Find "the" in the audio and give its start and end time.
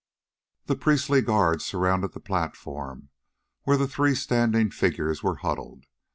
0.65-0.75, 2.13-2.19, 3.77-3.87